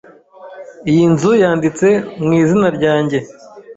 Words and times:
Iyi 0.89 1.05
nzu 1.13 1.31
yanditse 1.41 1.87
mu 2.23 2.31
izina 2.41 2.67
ryanjye. 2.77 3.17